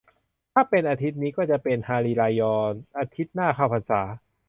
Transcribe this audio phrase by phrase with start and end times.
[0.53, 2.57] ถ้าเป็นอาทิตย์นี้ก็จะเป็น ฮารีรายอ
[2.97, 4.01] อาทิตย์หน้าเข้าพรรษา